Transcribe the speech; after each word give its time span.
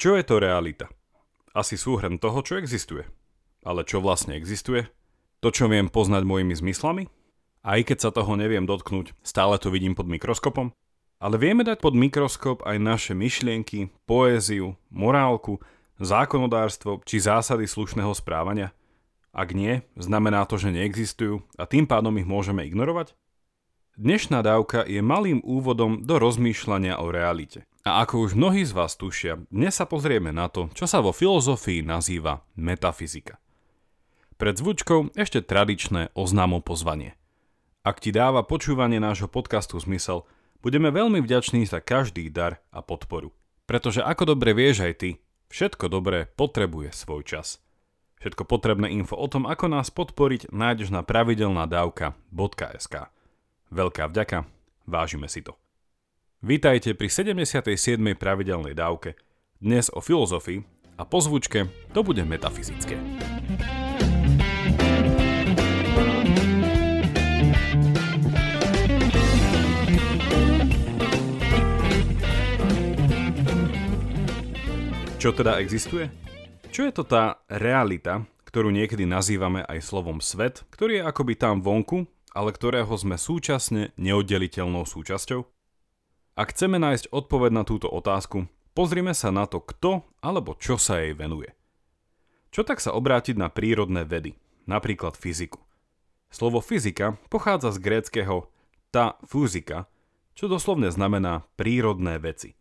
Čo 0.00 0.16
je 0.16 0.24
to 0.24 0.40
realita? 0.40 0.88
Asi 1.52 1.76
súhrn 1.76 2.16
toho, 2.16 2.40
čo 2.40 2.56
existuje. 2.56 3.04
Ale 3.60 3.84
čo 3.84 4.00
vlastne 4.00 4.32
existuje? 4.32 4.88
To, 5.44 5.52
čo 5.52 5.68
viem 5.68 5.92
poznať 5.92 6.24
mojimi 6.24 6.56
zmyslami? 6.56 7.04
Aj 7.60 7.76
keď 7.84 8.08
sa 8.08 8.08
toho 8.08 8.32
neviem 8.32 8.64
dotknúť, 8.64 9.12
stále 9.20 9.60
to 9.60 9.68
vidím 9.68 9.92
pod 9.92 10.08
mikroskopom? 10.08 10.72
Ale 11.20 11.36
vieme 11.36 11.68
dať 11.68 11.84
pod 11.84 11.92
mikroskop 11.92 12.64
aj 12.64 12.80
naše 12.80 13.12
myšlienky, 13.12 13.92
poéziu, 14.08 14.72
morálku, 14.88 15.60
zákonodárstvo 16.00 17.04
či 17.04 17.20
zásady 17.20 17.68
slušného 17.68 18.16
správania? 18.16 18.72
Ak 19.36 19.52
nie, 19.52 19.84
znamená 20.00 20.48
to, 20.48 20.56
že 20.56 20.72
neexistujú 20.72 21.44
a 21.60 21.68
tým 21.68 21.84
pádom 21.84 22.16
ich 22.16 22.24
môžeme 22.24 22.64
ignorovať? 22.64 23.12
Dnešná 24.00 24.40
dávka 24.40 24.80
je 24.80 25.04
malým 25.04 25.44
úvodom 25.44 26.00
do 26.00 26.16
rozmýšľania 26.16 26.96
o 27.04 27.12
realite. 27.12 27.68
A 27.80 28.04
ako 28.04 28.28
už 28.28 28.36
mnohí 28.36 28.60
z 28.68 28.76
vás 28.76 28.92
tušia, 28.92 29.40
dnes 29.48 29.72
sa 29.72 29.88
pozrieme 29.88 30.36
na 30.36 30.52
to, 30.52 30.68
čo 30.76 30.84
sa 30.84 31.00
vo 31.00 31.16
filozofii 31.16 31.80
nazýva 31.80 32.44
metafyzika. 32.52 33.40
Pred 34.36 34.60
zvučkou 34.60 35.16
ešte 35.16 35.40
tradičné 35.40 36.12
oznámo 36.12 36.60
pozvanie. 36.60 37.16
Ak 37.80 38.04
ti 38.04 38.12
dáva 38.12 38.44
počúvanie 38.44 39.00
nášho 39.00 39.32
podcastu 39.32 39.80
zmysel, 39.80 40.28
budeme 40.60 40.92
veľmi 40.92 41.24
vďační 41.24 41.64
za 41.64 41.80
každý 41.80 42.28
dar 42.28 42.60
a 42.68 42.84
podporu. 42.84 43.32
Pretože 43.64 44.04
ako 44.04 44.36
dobre 44.36 44.52
vieš 44.52 44.84
aj 44.84 44.94
ty, 45.00 45.10
všetko 45.48 45.88
dobré 45.88 46.28
potrebuje 46.36 46.92
svoj 46.92 47.24
čas. 47.24 47.64
Všetko 48.20 48.44
potrebné 48.44 48.92
info 48.92 49.16
o 49.16 49.24
tom, 49.24 49.48
ako 49.48 49.72
nás 49.72 49.88
podporiť, 49.88 50.52
nájdeš 50.52 50.92
na 50.92 51.00
pravidelnadavka.sk. 51.00 52.94
Veľká 53.72 54.04
vďaka, 54.12 54.44
vážime 54.84 55.32
si 55.32 55.40
to. 55.40 55.56
Vítajte 56.40 56.96
pri 56.96 57.12
77. 57.12 58.00
pravidelnej 58.16 58.72
dávke. 58.72 59.12
Dnes 59.60 59.92
o 59.92 60.00
filozofii 60.00 60.64
a 60.96 61.04
po 61.04 61.20
zvučke 61.20 61.68
to 61.92 62.00
bude 62.00 62.24
metafyzické. 62.24 62.96
Čo 75.20 75.36
teda 75.36 75.60
existuje? 75.60 76.08
Čo 76.72 76.88
je 76.88 76.92
to 76.96 77.04
tá 77.04 77.44
realita, 77.52 78.24
ktorú 78.48 78.72
niekedy 78.72 79.04
nazývame 79.04 79.60
aj 79.68 79.84
slovom 79.84 80.24
svet, 80.24 80.64
ktorý 80.72 81.04
je 81.04 81.04
akoby 81.04 81.36
tam 81.36 81.60
vonku, 81.60 82.08
ale 82.32 82.56
ktorého 82.56 82.96
sme 82.96 83.20
súčasne 83.20 83.92
neoddeliteľnou 84.00 84.88
súčasťou? 84.88 85.59
Ak 86.40 86.56
chceme 86.56 86.80
nájsť 86.80 87.12
odpoveď 87.12 87.52
na 87.52 87.68
túto 87.68 87.92
otázku, 87.92 88.48
pozrime 88.72 89.12
sa 89.12 89.28
na 89.28 89.44
to, 89.44 89.60
kto 89.60 90.08
alebo 90.24 90.56
čo 90.56 90.80
sa 90.80 90.96
jej 90.96 91.12
venuje. 91.12 91.52
Čo 92.48 92.64
tak 92.64 92.80
sa 92.80 92.96
obrátiť 92.96 93.36
na 93.36 93.52
prírodné 93.52 94.08
vedy, 94.08 94.40
napríklad 94.64 95.20
fyziku? 95.20 95.60
Slovo 96.32 96.64
fyzika 96.64 97.20
pochádza 97.28 97.76
z 97.76 97.84
gréckého 97.84 98.48
ta 98.88 99.20
fyzika, 99.28 99.84
čo 100.32 100.48
doslovne 100.48 100.88
znamená 100.88 101.44
prírodné 101.60 102.16
veci. 102.16 102.56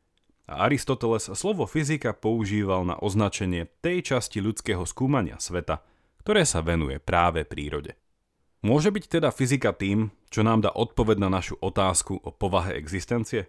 A 0.52 0.68
Aristoteles 0.68 1.32
slovo 1.32 1.64
fyzika 1.64 2.12
používal 2.12 2.84
na 2.84 3.00
označenie 3.00 3.72
tej 3.80 4.12
časti 4.12 4.44
ľudského 4.44 4.84
skúmania 4.84 5.40
sveta, 5.40 5.80
ktoré 6.20 6.44
sa 6.44 6.60
venuje 6.60 7.00
práve 7.00 7.48
prírode. 7.48 7.96
Môže 8.60 8.92
byť 8.92 9.08
teda 9.08 9.32
fyzika 9.32 9.72
tým, 9.72 10.12
čo 10.28 10.44
nám 10.44 10.68
dá 10.68 10.72
odpoved 10.76 11.16
na 11.16 11.32
našu 11.32 11.56
otázku 11.64 12.20
o 12.20 12.36
povahe 12.36 12.76
existencie? 12.76 13.48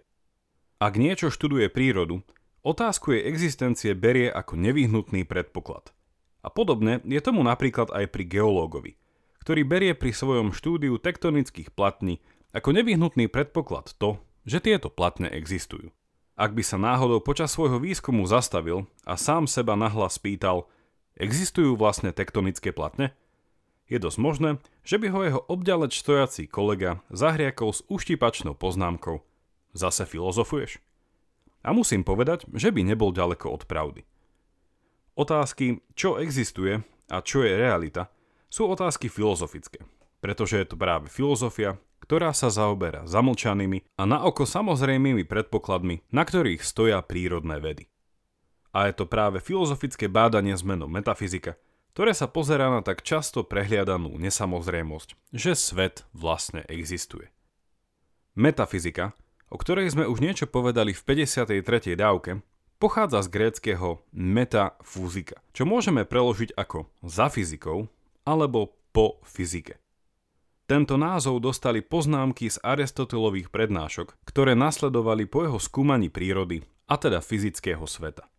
Ak 0.81 0.97
niečo 0.97 1.29
študuje 1.29 1.69
prírodu, 1.69 2.25
otázku 2.65 3.13
jej 3.13 3.29
existencie 3.29 3.93
berie 3.93 4.33
ako 4.33 4.57
nevyhnutný 4.57 5.29
predpoklad. 5.29 5.93
A 6.41 6.49
podobne 6.49 7.05
je 7.05 7.21
tomu 7.21 7.45
napríklad 7.45 7.93
aj 7.93 8.09
pri 8.09 8.25
geológovi, 8.25 8.97
ktorý 9.45 9.61
berie 9.61 9.93
pri 9.93 10.09
svojom 10.09 10.49
štúdiu 10.49 10.97
tektonických 10.97 11.69
platní 11.69 12.17
ako 12.49 12.73
nevyhnutný 12.73 13.29
predpoklad 13.29 13.93
to, 14.01 14.17
že 14.41 14.57
tieto 14.57 14.89
platne 14.89 15.29
existujú. 15.29 15.93
Ak 16.33 16.57
by 16.57 16.65
sa 16.65 16.81
náhodou 16.81 17.21
počas 17.21 17.53
svojho 17.53 17.77
výskumu 17.77 18.25
zastavil 18.25 18.89
a 19.05 19.21
sám 19.21 19.45
seba 19.45 19.77
nahlas 19.77 20.17
spýtal, 20.17 20.65
existujú 21.13 21.77
vlastne 21.77 22.09
tektonické 22.09 22.73
platne? 22.73 23.13
Je 23.85 24.01
dosť 24.01 24.17
možné, 24.17 24.49
že 24.81 24.97
by 24.97 25.13
ho 25.13 25.19
jeho 25.21 25.41
obďaleč 25.45 26.01
stojací 26.01 26.49
kolega 26.49 27.05
zahriakol 27.13 27.69
s 27.69 27.85
uštipačnou 27.85 28.57
poznámkou– 28.57 29.21
Zase 29.71 30.03
filozofuješ? 30.03 30.83
A 31.61 31.71
musím 31.71 32.01
povedať, 32.01 32.49
že 32.51 32.73
by 32.73 32.81
nebol 32.83 33.13
ďaleko 33.13 33.53
od 33.53 33.63
pravdy. 33.69 34.01
Otázky, 35.13 35.83
čo 35.93 36.17
existuje 36.17 36.81
a 37.11 37.17
čo 37.21 37.43
je 37.45 37.53
realita, 37.53 38.09
sú 38.51 38.67
otázky 38.67 39.07
filozofické, 39.07 39.83
pretože 40.19 40.59
je 40.59 40.67
to 40.67 40.75
práve 40.75 41.07
filozofia, 41.07 41.77
ktorá 42.01 42.33
sa 42.35 42.49
zaoberá 42.49 43.05
zamlčanými 43.07 43.85
a 43.95 44.03
na 44.03 44.25
oko 44.25 44.43
samozrejmými 44.43 45.23
predpokladmi, 45.23 46.03
na 46.11 46.25
ktorých 46.25 46.65
stoja 46.65 46.99
prírodné 47.05 47.61
vedy. 47.61 47.87
A 48.71 48.87
je 48.89 48.93
to 48.97 49.05
práve 49.05 49.43
filozofické 49.43 50.07
bádanie 50.07 50.55
s 50.55 50.63
menom 50.63 50.89
metafyzika, 50.89 51.59
ktoré 51.91 52.15
sa 52.15 52.27
pozerá 52.31 52.71
na 52.71 52.79
tak 52.79 53.03
často 53.03 53.43
prehliadanú 53.43 54.15
nesamozrejmosť, 54.15 55.15
že 55.35 55.59
svet 55.59 56.07
vlastne 56.15 56.63
existuje. 56.71 57.27
Metafyzika 58.35 59.11
o 59.51 59.59
ktorej 59.59 59.91
sme 59.91 60.07
už 60.07 60.23
niečo 60.23 60.47
povedali 60.47 60.95
v 60.95 61.01
53. 61.03 61.99
dávke, 61.99 62.39
pochádza 62.79 63.21
z 63.21 63.27
gréckého 63.29 63.99
metafúzika, 64.15 65.43
čo 65.51 65.67
môžeme 65.67 66.07
preložiť 66.07 66.55
ako 66.55 66.87
za 67.03 67.27
fyzikou 67.27 67.91
alebo 68.23 68.73
po 68.95 69.19
fyzike. 69.27 69.77
Tento 70.71 70.95
názov 70.95 71.43
dostali 71.43 71.83
poznámky 71.83 72.47
z 72.47 72.55
Aristotelových 72.63 73.51
prednášok, 73.51 74.15
ktoré 74.23 74.55
nasledovali 74.55 75.27
po 75.27 75.43
jeho 75.43 75.59
skúmaní 75.59 76.07
prírody, 76.07 76.63
a 76.87 76.95
teda 76.95 77.19
fyzického 77.19 77.83
sveta. 77.83 78.31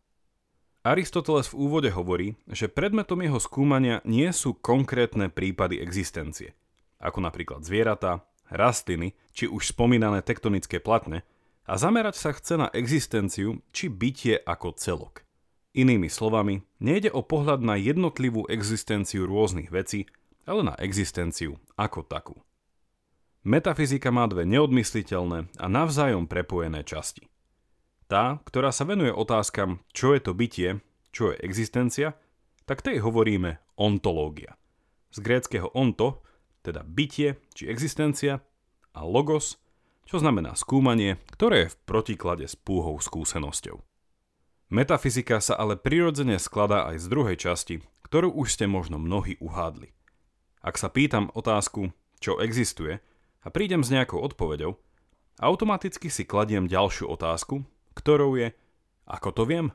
Aristoteles 0.82 1.52
v 1.52 1.60
úvode 1.60 1.92
hovorí, 1.92 2.40
že 2.48 2.72
predmetom 2.72 3.20
jeho 3.20 3.36
skúmania 3.36 4.00
nie 4.08 4.32
sú 4.32 4.56
konkrétne 4.56 5.28
prípady 5.28 5.78
existencie, 5.78 6.56
ako 6.98 7.20
napríklad 7.20 7.62
zvieratá, 7.62 8.24
rastliny 8.52 9.16
či 9.32 9.48
už 9.48 9.72
spomínané 9.72 10.20
tektonické 10.20 10.78
platne 10.78 11.24
a 11.64 11.80
zamerať 11.80 12.16
sa 12.18 12.30
chce 12.36 12.54
na 12.60 12.68
existenciu 12.76 13.64
či 13.72 13.88
bytie 13.88 14.38
ako 14.44 14.76
celok. 14.76 15.24
Inými 15.72 16.12
slovami, 16.12 16.60
nejde 16.84 17.08
o 17.08 17.24
pohľad 17.24 17.64
na 17.64 17.80
jednotlivú 17.80 18.44
existenciu 18.52 19.24
rôznych 19.24 19.72
vecí, 19.72 20.04
ale 20.44 20.68
na 20.68 20.74
existenciu 20.76 21.56
ako 21.80 22.04
takú. 22.04 22.36
Metafyzika 23.42 24.12
má 24.14 24.28
dve 24.28 24.46
neodmysliteľné 24.46 25.50
a 25.58 25.66
navzájom 25.66 26.30
prepojené 26.30 26.84
časti. 26.86 27.26
Tá, 28.06 28.38
ktorá 28.44 28.70
sa 28.70 28.84
venuje 28.84 29.10
otázkam, 29.10 29.80
čo 29.96 30.12
je 30.12 30.20
to 30.20 30.36
bytie, 30.36 30.84
čo 31.10 31.32
je 31.32 31.40
existencia, 31.40 32.14
tak 32.68 32.84
tej 32.84 33.00
hovoríme 33.00 33.58
ontológia. 33.80 34.54
Z 35.10 35.24
gréckého 35.24 35.72
onto 35.72 36.20
teda 36.62 36.86
bytie 36.86 37.38
či 37.52 37.66
existencia, 37.68 38.40
a 38.92 39.00
logos, 39.02 39.56
čo 40.04 40.20
znamená 40.20 40.52
skúmanie, 40.52 41.16
ktoré 41.32 41.66
je 41.66 41.72
v 41.72 41.80
protiklade 41.88 42.44
s 42.44 42.54
púhou 42.54 43.00
skúsenosťou. 43.00 43.80
Metafyzika 44.72 45.40
sa 45.40 45.56
ale 45.56 45.76
prirodzene 45.76 46.40
skladá 46.40 46.88
aj 46.88 47.04
z 47.04 47.06
druhej 47.08 47.36
časti, 47.36 47.76
ktorú 48.08 48.32
už 48.32 48.56
ste 48.56 48.64
možno 48.68 48.96
mnohí 48.96 49.36
uhádli. 49.40 49.92
Ak 50.64 50.80
sa 50.80 50.88
pýtam 50.88 51.28
otázku, 51.32 51.92
čo 52.20 52.40
existuje, 52.40 53.00
a 53.42 53.48
prídem 53.50 53.82
s 53.82 53.90
nejakou 53.90 54.22
odpoveďou, 54.22 54.78
automaticky 55.42 56.06
si 56.06 56.22
kladiem 56.22 56.70
ďalšiu 56.70 57.10
otázku, 57.10 57.66
ktorou 57.98 58.38
je, 58.38 58.54
ako 59.04 59.28
to 59.34 59.42
viem? 59.44 59.66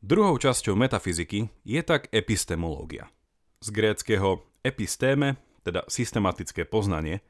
Druhou 0.00 0.38
časťou 0.38 0.78
metafyziky 0.78 1.50
je 1.66 1.80
tak 1.82 2.08
epistemológia. 2.14 3.10
Z 3.58 3.74
gréckého 3.74 4.46
epistéme 4.62 5.36
teda 5.68 5.84
systematické 5.84 6.64
poznanie, 6.64 7.20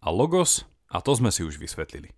a 0.00 0.08
logos, 0.14 0.64
a 0.86 1.02
to 1.02 1.12
sme 1.18 1.34
si 1.34 1.42
už 1.42 1.58
vysvetlili. 1.58 2.14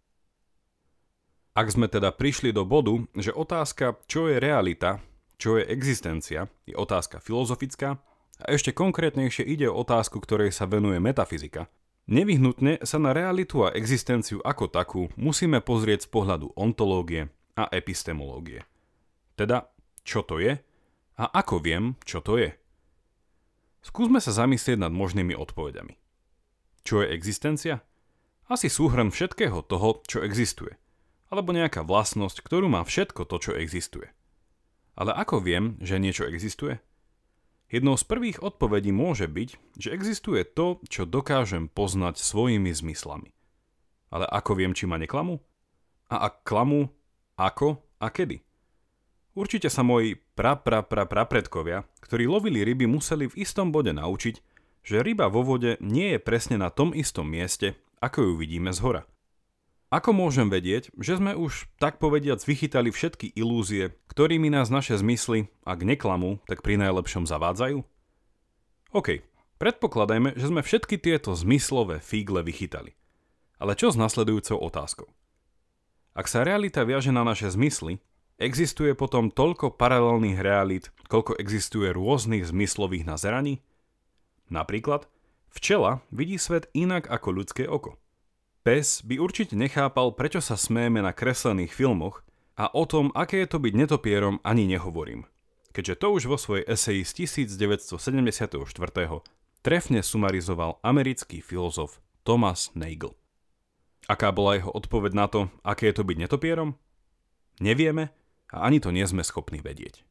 Ak 1.53 1.69
sme 1.69 1.89
teda 1.89 2.13
prišli 2.13 2.53
do 2.53 2.65
bodu, 2.69 2.97
že 3.17 3.33
otázka, 3.33 4.01
čo 4.09 4.29
je 4.29 4.37
realita, 4.41 5.01
čo 5.41 5.57
je 5.61 5.69
existencia, 5.69 6.49
je 6.69 6.77
otázka 6.77 7.21
filozofická, 7.21 8.01
a 8.43 8.45
ešte 8.49 8.73
konkrétnejšie 8.73 9.45
ide 9.45 9.69
o 9.69 9.77
otázku, 9.81 10.19
ktorej 10.23 10.51
sa 10.55 10.65
venuje 10.65 10.99
metafyzika, 10.99 11.69
nevyhnutne 12.09 12.81
sa 12.83 12.99
na 12.99 13.13
realitu 13.13 13.63
a 13.63 13.75
existenciu 13.75 14.41
ako 14.43 14.67
takú 14.73 15.03
musíme 15.15 15.61
pozrieť 15.61 16.07
z 16.07 16.09
pohľadu 16.11 16.47
ontológie 16.57 17.31
a 17.55 17.69
epistemológie. 17.71 18.65
Teda, 19.37 19.71
čo 20.03 20.25
to 20.25 20.41
je 20.41 20.57
a 21.21 21.25
ako 21.37 21.61
viem, 21.61 21.85
čo 22.03 22.25
to 22.25 22.41
je. 22.41 22.51
Skúsme 23.83 24.23
sa 24.23 24.31
zamyslieť 24.31 24.79
nad 24.79 24.95
možnými 24.95 25.35
odpovediami. 25.35 25.99
Čo 26.87 27.03
je 27.03 27.11
existencia? 27.11 27.83
Asi 28.47 28.71
súhrn 28.71 29.11
všetkého 29.11 29.63
toho, 29.67 30.03
čo 30.07 30.23
existuje. 30.23 30.79
Alebo 31.31 31.51
nejaká 31.51 31.83
vlastnosť, 31.83 32.47
ktorú 32.47 32.71
má 32.71 32.87
všetko 32.87 33.27
to, 33.27 33.37
čo 33.43 33.53
existuje. 33.59 34.11
Ale 34.95 35.11
ako 35.11 35.43
viem, 35.43 35.81
že 35.83 35.99
niečo 35.99 36.29
existuje? 36.29 36.79
Jednou 37.73 37.97
z 37.97 38.05
prvých 38.05 38.45
odpovedí 38.45 38.93
môže 38.93 39.25
byť, 39.25 39.81
že 39.81 39.97
existuje 39.97 40.45
to, 40.45 40.79
čo 40.93 41.09
dokážem 41.09 41.73
poznať 41.73 42.21
svojimi 42.21 42.69
zmyslami. 42.69 43.33
Ale 44.13 44.29
ako 44.29 44.61
viem, 44.61 44.77
či 44.77 44.85
ma 44.85 45.01
neklamú? 45.01 45.41
A 46.13 46.29
ak 46.29 46.45
klamú, 46.45 46.93
ako 47.41 47.81
a 47.97 48.13
kedy? 48.13 48.45
Určite 49.33 49.73
sa 49.73 49.81
moji 49.81 50.21
pra 50.37 50.61
pra 50.61 50.85
pra 50.85 51.09
prapredkovia, 51.09 51.89
ktorí 52.05 52.29
lovili 52.29 52.61
ryby, 52.69 52.85
museli 52.85 53.33
v 53.33 53.41
istom 53.41 53.73
bode 53.73 53.97
naučiť, 53.97 54.35
že 54.85 55.01
ryba 55.01 55.33
vo 55.33 55.41
vode 55.41 55.81
nie 55.81 56.13
je 56.17 56.21
presne 56.21 56.61
na 56.61 56.69
tom 56.69 56.93
istom 56.93 57.25
mieste, 57.25 57.79
ako 58.05 58.29
ju 58.29 58.33
vidíme 58.37 58.75
z 58.75 58.83
hora. 58.85 59.03
Ako 59.93 60.17
môžem 60.17 60.49
vedieť, 60.49 60.89
že 60.97 61.21
sme 61.21 61.37
už 61.37 61.69
tak 61.77 62.01
povediac 62.01 62.41
vychytali 62.41 62.89
všetky 62.89 63.37
ilúzie, 63.37 63.93
ktorými 64.09 64.49
nás 64.49 64.73
naše 64.73 64.97
zmysly, 64.97 65.53
ak 65.69 65.85
neklamú, 65.85 66.41
tak 66.49 66.65
pri 66.65 66.81
najlepšom 66.81 67.29
zavádzajú? 67.29 67.85
OK, 68.97 69.21
predpokladajme, 69.61 70.33
že 70.37 70.49
sme 70.49 70.65
všetky 70.65 70.97
tieto 70.97 71.37
zmyslové 71.37 72.01
fígle 72.01 72.41
vychytali. 72.41 72.97
Ale 73.61 73.77
čo 73.77 73.93
s 73.93 73.97
nasledujúcou 74.01 74.65
otázkou? 74.65 75.09
Ak 76.17 76.29
sa 76.29 76.45
realita 76.45 76.85
viaže 76.89 77.13
na 77.13 77.25
naše 77.25 77.53
zmysly, 77.53 78.01
existuje 78.43 78.93
potom 78.99 79.31
toľko 79.31 79.79
paralelných 79.79 80.43
realít, 80.43 80.91
koľko 81.07 81.39
existuje 81.39 81.95
rôznych 81.95 82.43
zmyslových 82.43 83.07
nazeraní? 83.07 83.63
Napríklad, 84.51 85.07
včela 85.55 86.03
vidí 86.11 86.37
svet 86.37 86.67
inak 86.75 87.07
ako 87.07 87.29
ľudské 87.31 87.65
oko. 87.71 87.97
Pes 88.63 89.03
by 89.03 89.19
určite 89.19 89.59
nechápal, 89.59 90.15
prečo 90.15 90.39
sa 90.39 90.55
smejeme 90.55 91.03
na 91.03 91.11
kreslených 91.11 91.75
filmoch 91.75 92.23
a 92.55 92.71
o 92.71 92.87
tom, 92.87 93.11
aké 93.17 93.43
je 93.43 93.49
to 93.51 93.59
byť 93.59 93.75
netopierom, 93.75 94.39
ani 94.47 94.71
nehovorím. 94.71 95.27
Keďže 95.73 95.99
to 95.99 96.07
už 96.13 96.23
vo 96.29 96.37
svojej 96.37 96.69
eseji 96.69 97.03
z 97.03 97.27
1974. 97.49 98.61
trefne 99.65 100.01
sumarizoval 100.05 100.79
americký 100.85 101.41
filozof 101.41 101.99
Thomas 102.23 102.71
Nagel. 102.77 103.17
Aká 104.07 104.31
bola 104.31 104.59
jeho 104.59 104.71
odpoveď 104.71 105.13
na 105.15 105.27
to, 105.27 105.51
aké 105.65 105.91
je 105.91 105.97
to 105.97 106.05
byť 106.07 106.17
netopierom? 106.29 106.77
Nevieme 107.59 108.15
a 108.53 108.69
ani 108.69 108.79
to 108.79 108.93
nie 108.93 109.09
sme 109.09 109.25
schopní 109.25 109.65
vedieť. 109.65 110.05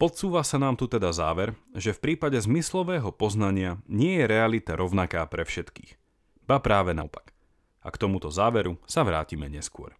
Podsúva 0.00 0.40
sa 0.40 0.56
nám 0.56 0.80
tu 0.80 0.88
teda 0.88 1.12
záver, 1.12 1.52
že 1.76 1.92
v 1.92 2.00
prípade 2.00 2.40
zmyslového 2.40 3.12
poznania 3.12 3.76
nie 3.84 4.18
je 4.18 4.24
realita 4.24 4.72
rovnaká 4.72 5.28
pre 5.28 5.44
všetkých. 5.44 6.00
Ba 6.48 6.56
práve 6.58 6.96
naopak– 6.96 7.36
a 7.80 7.88
k 7.88 7.96
tomuto 7.96 8.28
záveru 8.28 8.76
sa 8.84 9.04
vrátime 9.04 9.48
neskôr. 9.48 9.96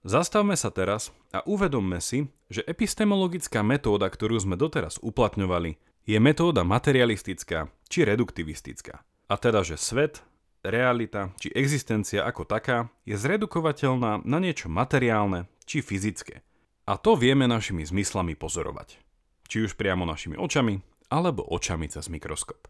Zastavme 0.00 0.56
sa 0.56 0.72
teraz 0.72 1.12
a 1.28 1.44
uvedomme 1.44 2.00
si, 2.00 2.24
že 2.48 2.64
epistemologická 2.64 3.60
metóda, 3.60 4.08
ktorú 4.08 4.40
sme 4.40 4.56
doteraz 4.56 4.96
uplatňovali, 5.04 5.76
je 6.08 6.16
metóda 6.16 6.64
materialistická 6.64 7.68
či 7.92 8.08
reduktivistická. 8.08 9.04
A 9.28 9.34
teda, 9.36 9.60
že 9.60 9.76
svet, 9.76 10.24
realita 10.64 11.36
či 11.36 11.52
existencia 11.52 12.24
ako 12.24 12.48
taká 12.48 12.88
je 13.04 13.12
zredukovateľná 13.12 14.24
na 14.24 14.38
niečo 14.40 14.72
materiálne 14.72 15.52
či 15.70 15.86
fyzické. 15.86 16.42
A 16.90 16.98
to 16.98 17.14
vieme 17.14 17.46
našimi 17.46 17.86
zmyslami 17.86 18.34
pozorovať. 18.34 18.98
Či 19.46 19.70
už 19.70 19.78
priamo 19.78 20.02
našimi 20.02 20.34
očami, 20.34 20.82
alebo 21.06 21.46
očami 21.46 21.86
cez 21.86 22.10
mikroskop. 22.10 22.66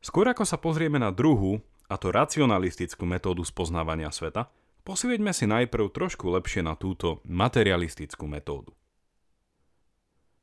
Skôr 0.00 0.24
ako 0.32 0.48
sa 0.48 0.56
pozrieme 0.56 0.96
na 0.96 1.12
druhú, 1.12 1.60
a 1.92 2.00
to 2.00 2.08
racionalistickú 2.08 3.04
metódu 3.04 3.44
spoznávania 3.44 4.08
sveta, 4.08 4.48
posvieďme 4.88 5.36
si 5.36 5.44
najprv 5.44 5.92
trošku 5.92 6.32
lepšie 6.32 6.64
na 6.64 6.72
túto 6.72 7.20
materialistickú 7.28 8.24
metódu. 8.24 8.72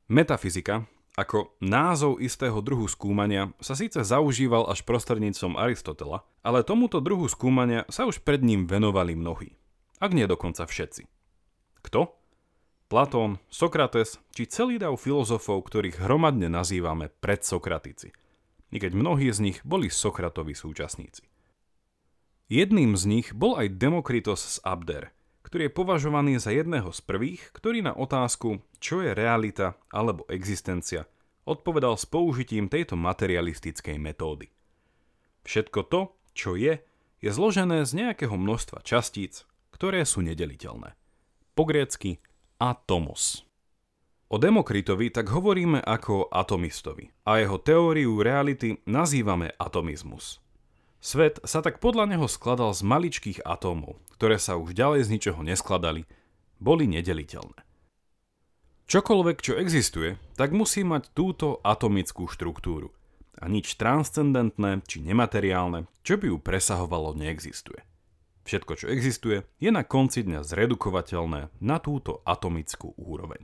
Metafyzika, 0.06 0.86
ako 1.18 1.58
názov 1.58 2.22
istého 2.22 2.62
druhu 2.62 2.86
skúmania, 2.86 3.50
sa 3.58 3.74
síce 3.74 4.06
zaužíval 4.06 4.70
až 4.70 4.86
prostredníctvom 4.86 5.58
Aristotela, 5.58 6.22
ale 6.46 6.62
tomuto 6.62 7.02
druhu 7.02 7.26
skúmania 7.26 7.90
sa 7.90 8.06
už 8.06 8.22
pred 8.22 8.46
ním 8.46 8.70
venovali 8.70 9.18
mnohí, 9.18 9.58
ak 9.98 10.14
nie 10.14 10.30
dokonca 10.30 10.70
všetci. 10.70 11.17
Kto? 11.88 12.12
Platón, 12.92 13.40
Sokrates 13.48 14.20
či 14.36 14.44
celý 14.44 14.76
dav 14.76 15.00
filozofov, 15.00 15.64
ktorých 15.72 16.04
hromadne 16.04 16.52
nazývame 16.52 17.08
predsokratici, 17.24 18.12
i 18.76 18.78
keď 18.84 18.92
mnohí 18.92 19.32
z 19.32 19.40
nich 19.40 19.58
boli 19.64 19.88
Sokratovi 19.88 20.52
súčasníci. 20.52 21.24
Jedným 22.52 23.00
z 23.00 23.04
nich 23.08 23.28
bol 23.32 23.56
aj 23.56 23.80
Demokritos 23.80 24.44
z 24.44 24.58
Abder, 24.68 25.16
ktorý 25.48 25.72
je 25.72 25.78
považovaný 25.80 26.44
za 26.44 26.52
jedného 26.52 26.92
z 26.92 27.00
prvých, 27.08 27.56
ktorý 27.56 27.80
na 27.88 27.96
otázku, 27.96 28.60
čo 28.84 29.00
je 29.00 29.16
realita 29.16 29.80
alebo 29.88 30.28
existencia, 30.28 31.08
odpovedal 31.48 31.96
s 31.96 32.04
použitím 32.04 32.68
tejto 32.68 33.00
materialistickej 33.00 33.96
metódy. 33.96 34.52
Všetko 35.48 35.80
to, 35.88 36.12
čo 36.36 36.60
je, 36.60 36.84
je 37.24 37.30
zložené 37.32 37.88
z 37.88 37.96
nejakého 37.96 38.36
množstva 38.36 38.84
častíc, 38.84 39.48
ktoré 39.72 40.04
sú 40.04 40.20
nedeliteľné. 40.20 41.07
Po 41.58 41.66
grécky 41.66 42.22
atomos. 42.62 43.42
O 44.30 44.38
Demokritovi 44.38 45.10
tak 45.10 45.34
hovoríme 45.34 45.82
ako 45.82 46.30
atomistovi 46.30 47.10
a 47.26 47.42
jeho 47.42 47.58
teóriu 47.58 48.22
reality 48.22 48.78
nazývame 48.86 49.58
atomizmus– 49.58 50.38
Svet 50.98 51.38
sa 51.46 51.62
tak 51.62 51.78
podľa 51.78 52.10
neho 52.10 52.26
skladal 52.26 52.74
z 52.74 52.82
maličkých 52.82 53.46
atómov, 53.46 54.02
ktoré 54.18 54.42
sa 54.42 54.58
už 54.58 54.74
ďalej 54.74 55.06
z 55.06 55.12
ničoho 55.14 55.40
neskladali, 55.46 56.10
boli 56.58 56.90
nedeliteľné. 56.90 57.64
Čokoľvek, 58.88 59.38
čo 59.44 59.54
existuje, 59.60 60.20
tak 60.40 60.56
musí 60.56 60.82
mať 60.82 61.12
túto 61.12 61.60
atomickú 61.62 62.26
štruktúru. 62.32 62.96
A 63.38 63.46
nič 63.46 63.78
transcendentné 63.78 64.82
či 64.90 65.04
nemateriálne, 65.04 65.86
čo 66.02 66.18
by 66.18 66.34
ju 66.34 66.38
presahovalo, 66.42 67.14
neexistuje. 67.14 67.86
Všetko, 68.48 68.80
čo 68.80 68.88
existuje, 68.88 69.44
je 69.60 69.70
na 69.76 69.84
konci 69.84 70.24
dňa 70.24 70.40
zredukovateľné 70.40 71.52
na 71.60 71.78
túto 71.84 72.24
atomickú 72.24 72.96
úroveň. 72.96 73.44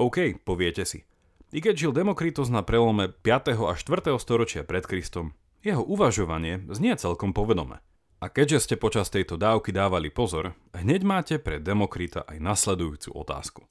OK, 0.00 0.40
poviete 0.40 0.88
si. 0.88 1.04
I 1.52 1.60
keď 1.60 1.74
žil 1.76 1.92
Demokritos 1.92 2.48
na 2.48 2.64
prelome 2.64 3.12
5. 3.12 3.52
a 3.68 3.76
4. 3.76 4.16
storočia 4.16 4.64
pred 4.64 4.88
Kristom, 4.88 5.36
jeho 5.60 5.84
uvažovanie 5.84 6.64
znie 6.72 6.96
celkom 6.96 7.36
povedome. 7.36 7.84
A 8.24 8.32
keďže 8.32 8.64
ste 8.64 8.80
počas 8.80 9.12
tejto 9.12 9.36
dávky 9.36 9.76
dávali 9.76 10.08
pozor, 10.08 10.56
hneď 10.72 11.04
máte 11.04 11.36
pre 11.36 11.60
Demokrita 11.60 12.24
aj 12.24 12.40
nasledujúcu 12.40 13.12
otázku. 13.12 13.68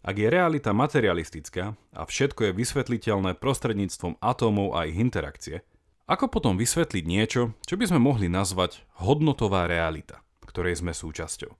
Ak 0.00 0.16
je 0.16 0.24
realita 0.32 0.72
materialistická 0.72 1.76
a 1.92 2.02
všetko 2.08 2.48
je 2.48 2.56
vysvetliteľné 2.56 3.36
prostredníctvom 3.36 4.24
atómov 4.24 4.72
a 4.72 4.88
ich 4.88 4.96
interakcie, 4.96 5.68
ako 6.08 6.32
potom 6.32 6.56
vysvetliť 6.56 7.04
niečo, 7.04 7.52
čo 7.68 7.76
by 7.76 7.84
sme 7.84 8.00
mohli 8.00 8.32
nazvať 8.32 8.80
hodnotová 8.96 9.68
realita, 9.68 10.24
ktorej 10.48 10.80
sme 10.80 10.96
súčasťou? 10.96 11.52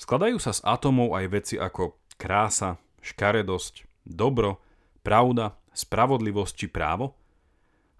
Skladajú 0.00 0.40
sa 0.40 0.56
z 0.56 0.64
atómov 0.64 1.12
aj 1.12 1.24
veci 1.28 1.54
ako 1.60 2.00
krása, 2.16 2.80
škaredosť, 3.04 3.84
dobro, 4.08 4.64
pravda, 5.04 5.60
spravodlivosť 5.76 6.54
či 6.56 6.66
právo? 6.72 7.12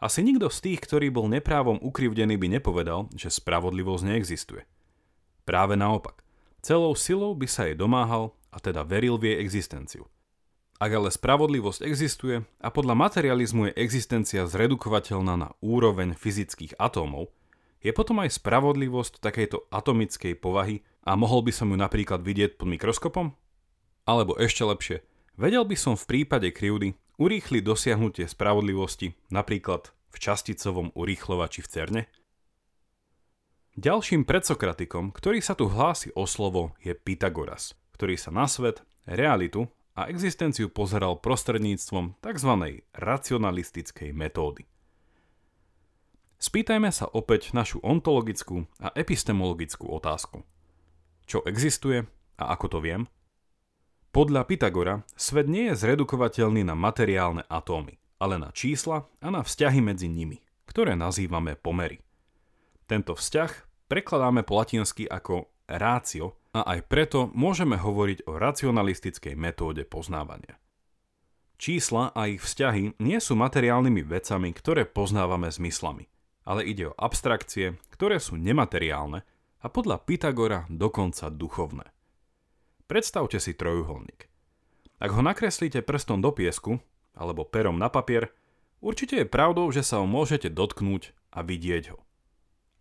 Asi 0.01 0.25
nikto 0.25 0.49
z 0.49 0.59
tých, 0.73 0.81
ktorý 0.81 1.13
bol 1.13 1.29
neprávom 1.29 1.77
ukrivdený, 1.85 2.41
by 2.41 2.49
nepovedal, 2.57 3.13
že 3.13 3.29
spravodlivosť 3.29 4.09
neexistuje. 4.09 4.63
Práve 5.45 5.77
naopak. 5.77 6.23
Celou 6.65 6.97
silou 6.97 7.37
by 7.37 7.45
sa 7.45 7.69
jej 7.69 7.77
domáhal 7.77 8.33
a 8.49 8.57
teda 8.63 8.87
veril 8.89 9.21
v 9.21 9.35
jej 9.35 9.37
existenciu. 9.43 10.09
Ak 10.79 10.95
ale 10.95 11.11
spravodlivosť 11.11 11.83
existuje 11.83 12.47
a 12.63 12.69
podľa 12.71 12.95
materializmu 12.95 13.71
je 13.71 13.79
existencia 13.83 14.47
zredukovateľná 14.47 15.35
na 15.35 15.49
úroveň 15.59 16.15
fyzických 16.15 16.79
atómov, 16.79 17.35
je 17.83 17.91
potom 17.91 18.23
aj 18.23 18.39
spravodlivosť 18.39 19.19
takejto 19.19 19.67
atomickej 19.75 20.39
povahy 20.39 20.87
a 21.03 21.19
mohol 21.19 21.43
by 21.43 21.51
som 21.51 21.75
ju 21.75 21.77
napríklad 21.79 22.23
vidieť 22.23 22.55
pod 22.55 22.71
mikroskopom? 22.71 23.35
Alebo 24.07 24.39
ešte 24.39 24.63
lepšie, 24.63 24.97
vedel 25.35 25.67
by 25.67 25.75
som 25.75 25.99
v 25.99 26.07
prípade 26.07 26.47
krivdy 26.55 26.95
urýchli 27.19 27.59
dosiahnutie 27.59 28.31
spravodlivosti, 28.31 29.19
napríklad 29.35 29.91
v 30.15 30.17
časticovom 30.23 30.95
urýchlovači 30.95 31.59
v 31.59 31.71
CERNE? 31.75 32.03
Ďalším 33.79 34.27
predsokratikom, 34.27 35.11
ktorý 35.11 35.43
sa 35.43 35.59
tu 35.59 35.67
hlási 35.67 36.15
o 36.15 36.23
slovo, 36.27 36.79
je 36.83 36.95
Pythagoras, 36.95 37.75
ktorý 37.99 38.15
sa 38.15 38.31
na 38.31 38.47
svet, 38.47 38.83
realitu 39.07 39.71
a 39.99 40.07
existenciu 40.07 40.71
pozeral 40.71 41.19
prostredníctvom 41.19 42.23
tzv. 42.23 42.53
racionalistickej 42.95 44.15
metódy. 44.15 44.63
Spýtajme 46.39 46.95
sa 46.95 47.11
opäť 47.11 47.51
našu 47.51 47.83
ontologickú 47.83 48.63
a 48.79 48.95
epistemologickú 48.95 49.91
otázku. 49.91 50.47
Čo 51.27 51.43
existuje 51.51 52.07
a 52.39 52.45
ako 52.55 52.67
to 52.71 52.79
viem? 52.79 53.11
Podľa 54.15 54.47
Pythagora 54.47 55.03
svet 55.19 55.51
nie 55.51 55.75
je 55.75 55.83
zredukovateľný 55.83 56.63
na 56.63 56.79
materiálne 56.79 57.43
atómy, 57.51 57.99
ale 58.23 58.39
na 58.39 58.55
čísla 58.55 59.11
a 59.19 59.29
na 59.35 59.43
vzťahy 59.43 59.83
medzi 59.83 60.07
nimi, 60.07 60.39
ktoré 60.71 60.95
nazývame 60.95 61.59
pomery. 61.59 61.99
Tento 62.87 63.19
vzťah 63.19 63.51
prekladáme 63.91 64.47
po 64.47 64.63
latinsky 64.63 65.11
ako 65.11 65.51
rácio 65.67 66.39
a 66.59 66.67
aj 66.67 66.91
preto 66.91 67.31
môžeme 67.31 67.79
hovoriť 67.79 68.27
o 68.27 68.35
racionalistickej 68.39 69.35
metóde 69.39 69.87
poznávania. 69.87 70.59
Čísla 71.59 72.15
a 72.15 72.31
ich 72.31 72.43
vzťahy 72.43 72.99
nie 73.03 73.19
sú 73.19 73.35
materiálnymi 73.35 74.03
vecami, 74.07 74.55
ktoré 74.55 74.87
poznávame 74.87 75.51
zmyslami, 75.51 76.07
ale 76.47 76.63
ide 76.67 76.91
o 76.91 76.99
abstrakcie, 76.99 77.79
ktoré 77.91 78.23
sú 78.23 78.39
nemateriálne 78.39 79.27
a 79.59 79.67
podľa 79.67 80.03
Pythagora 80.07 80.71
dokonca 80.71 81.27
duchovné. 81.31 81.87
Predstavte 82.87 83.43
si 83.43 83.59
trojuholník. 83.59 84.31
Ak 84.99 85.11
ho 85.15 85.23
nakreslíte 85.23 85.83
prstom 85.83 86.23
do 86.23 86.31
piesku 86.31 86.79
alebo 87.15 87.43
perom 87.47 87.79
na 87.79 87.91
papier, 87.91 88.31
určite 88.79 89.23
je 89.23 89.27
pravdou, 89.27 89.67
že 89.75 89.83
sa 89.83 89.99
ho 89.99 90.07
môžete 90.07 90.51
dotknúť 90.51 91.11
a 91.35 91.43
vidieť 91.43 91.95
ho. 91.95 91.99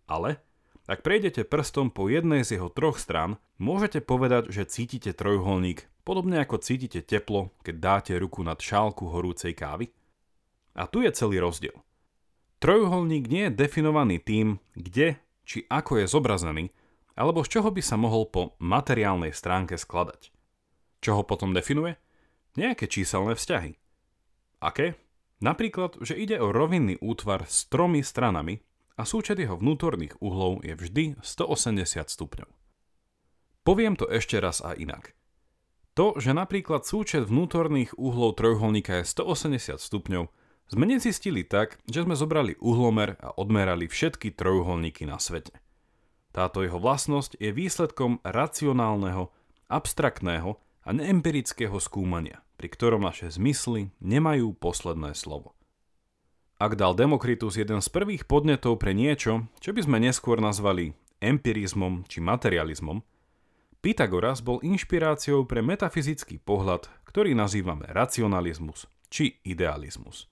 Ale 0.08 0.40
ak 0.88 1.04
prejdete 1.04 1.44
prstom 1.44 1.92
po 1.92 2.08
jednej 2.08 2.48
z 2.48 2.56
jeho 2.56 2.72
troch 2.72 2.96
strán, 2.96 3.36
môžete 3.60 4.00
povedať, 4.00 4.56
že 4.56 4.64
cítite 4.64 5.12
trojuholník, 5.12 5.84
podobne 6.08 6.40
ako 6.40 6.64
cítite 6.64 7.04
teplo, 7.04 7.52
keď 7.60 7.76
dáte 7.76 8.14
ruku 8.16 8.40
nad 8.40 8.56
šálku 8.56 9.12
horúcej 9.12 9.52
kávy. 9.52 9.92
A 10.80 10.88
tu 10.88 11.04
je 11.04 11.12
celý 11.12 11.44
rozdiel. 11.44 11.76
Trojuholník 12.64 13.28
nie 13.28 13.52
je 13.52 13.58
definovaný 13.60 14.18
tým, 14.24 14.64
kde 14.80 15.20
či 15.44 15.68
ako 15.68 16.00
je 16.00 16.06
zobrazený, 16.08 16.72
alebo 17.20 17.44
z 17.44 17.60
čoho 17.60 17.68
by 17.68 17.84
sa 17.84 18.00
mohol 18.00 18.24
po 18.32 18.56
materiálnej 18.64 19.36
stránke 19.36 19.76
skladať. 19.76 20.32
Čo 21.04 21.20
ho 21.20 21.24
potom 21.28 21.52
definuje? 21.52 22.00
Nejaké 22.56 22.88
číselné 22.88 23.36
vzťahy. 23.36 23.76
Aké? 24.64 24.96
Napríklad, 25.38 26.02
že 26.02 26.18
ide 26.18 26.42
o 26.42 26.50
rovinný 26.50 26.98
útvar 26.98 27.46
s 27.46 27.70
tromi 27.70 28.02
stranami, 28.02 28.64
a 28.98 29.06
súčet 29.06 29.38
jeho 29.38 29.56
vnútorných 29.56 30.18
uhlov 30.20 30.66
je 30.66 30.74
vždy 30.74 31.06
180 31.22 32.10
stupňov. 32.10 32.50
Poviem 33.62 33.94
to 33.94 34.10
ešte 34.10 34.42
raz 34.42 34.60
a 34.66 34.74
inak. 34.74 35.14
To, 35.98 36.14
že 36.22 36.34
napríklad 36.34 36.86
súčet 36.86 37.26
vnútorných 37.26 37.98
uhlov 37.98 38.38
trojuholníka 38.38 39.02
je 39.02 39.10
180 39.10 39.82
stupňov, 39.82 40.30
sme 40.68 40.86
nezistili 40.86 41.42
tak, 41.42 41.82
že 41.90 42.06
sme 42.06 42.14
zobrali 42.14 42.54
uhlomer 42.62 43.18
a 43.18 43.34
odmerali 43.34 43.90
všetky 43.90 44.36
trojuholníky 44.36 45.08
na 45.10 45.18
svete. 45.18 45.56
Táto 46.36 46.62
jeho 46.62 46.78
vlastnosť 46.78 47.42
je 47.42 47.50
výsledkom 47.50 48.22
racionálneho, 48.22 49.34
abstraktného 49.74 50.62
a 50.86 50.90
neempirického 50.94 51.82
skúmania, 51.82 52.46
pri 52.62 52.70
ktorom 52.70 53.02
naše 53.02 53.34
zmysly 53.34 53.90
nemajú 53.98 54.54
posledné 54.54 55.18
slovo. 55.18 55.57
Ak 56.58 56.74
dal 56.74 56.98
Demokritus 56.98 57.54
jeden 57.54 57.86
z 57.86 57.90
prvých 57.94 58.26
podnetov 58.26 58.82
pre 58.82 58.98
niečo, 58.98 59.46
čo 59.62 59.78
by 59.78 59.86
sme 59.86 59.98
neskôr 60.02 60.42
nazvali 60.42 60.98
empirizmom 61.22 62.10
či 62.10 62.18
materializmom, 62.18 63.06
Pythagoras 63.78 64.42
bol 64.42 64.58
inšpiráciou 64.66 65.46
pre 65.46 65.62
metafyzický 65.62 66.42
pohľad, 66.42 66.90
ktorý 67.06 67.38
nazývame 67.38 67.86
racionalizmus 67.94 68.90
či 69.14 69.38
idealizmus. 69.46 70.26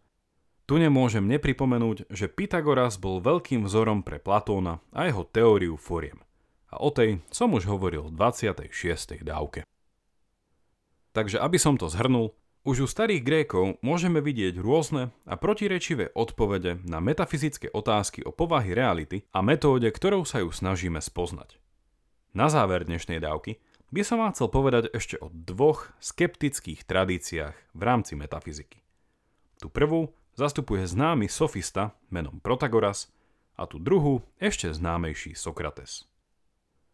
Tu 0.66 0.82
nemôžem 0.82 1.22
nepripomenúť, 1.30 2.10
že 2.10 2.26
Pythagoras 2.26 2.98
bol 2.98 3.22
veľkým 3.22 3.62
vzorom 3.70 4.02
pre 4.02 4.18
Platóna 4.18 4.82
a 4.98 5.06
jeho 5.06 5.30
teóriu 5.30 5.78
foriem. 5.78 6.26
A 6.74 6.82
o 6.82 6.90
tej 6.90 7.22
som 7.30 7.54
už 7.54 7.70
hovoril 7.70 8.10
v 8.10 8.18
26. 8.18 8.74
dávke. 9.22 9.62
Takže 11.14 11.38
aby 11.38 11.62
som 11.62 11.78
to 11.78 11.86
zhrnul, 11.86 12.34
už 12.66 12.78
u 12.84 12.88
starých 12.90 13.22
Grékov 13.22 13.78
môžeme 13.86 14.26
vidieť 14.26 14.58
rôzne 14.58 15.14
a 15.30 15.38
protirečivé 15.38 16.10
odpovede 16.18 16.82
na 16.90 16.98
metafyzické 16.98 17.70
otázky 17.70 18.26
o 18.26 18.34
povahy 18.34 18.74
reality 18.74 19.22
a 19.30 19.46
metóde, 19.46 19.86
ktorou 19.94 20.26
sa 20.26 20.42
ju 20.42 20.50
snažíme 20.50 20.98
spoznať. 20.98 21.62
Na 22.34 22.50
záver 22.50 22.84
dnešnej 22.84 23.22
dávky 23.22 23.62
by 23.94 24.02
som 24.02 24.18
vám 24.18 24.34
chcel 24.34 24.50
povedať 24.50 24.90
ešte 24.98 25.16
o 25.22 25.30
dvoch 25.30 25.94
skeptických 26.02 26.90
tradíciách 26.90 27.56
v 27.78 27.82
rámci 27.86 28.18
metafyziky. 28.18 28.82
Tu 29.62 29.70
prvú 29.70 30.10
zastupuje 30.34 30.90
známy 30.90 31.30
sofista 31.30 31.94
menom 32.10 32.42
Protagoras 32.42 33.14
a 33.56 33.70
tu 33.70 33.78
druhú 33.78 34.26
ešte 34.42 34.74
známejší 34.74 35.38
Sokrates. 35.38 36.10